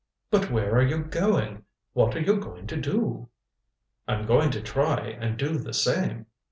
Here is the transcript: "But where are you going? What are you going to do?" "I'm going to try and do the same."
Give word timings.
"But 0.31 0.49
where 0.49 0.73
are 0.75 0.81
you 0.81 1.03
going? 1.03 1.65
What 1.93 2.15
are 2.15 2.21
you 2.21 2.39
going 2.39 2.65
to 2.65 2.75
do?" 2.75 3.29
"I'm 4.07 4.25
going 4.25 4.49
to 4.49 4.59
try 4.59 4.97
and 5.01 5.37
do 5.37 5.59
the 5.59 5.75
same." 5.75 6.25